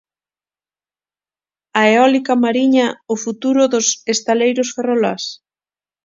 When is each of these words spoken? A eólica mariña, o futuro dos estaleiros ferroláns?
A 1.79 1.81
eólica 1.91 2.33
mariña, 2.43 2.87
o 3.13 3.15
futuro 3.23 3.61
dos 3.73 3.87
estaleiros 4.15 4.69
ferroláns? 4.75 5.23